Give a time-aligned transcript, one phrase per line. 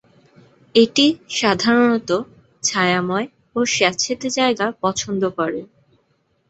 [0.75, 1.05] এটি
[1.31, 2.09] সাধারণত
[2.63, 5.59] ছায়াময় ও স্যাঁতসেঁতে জায়গা পছন্দ করে।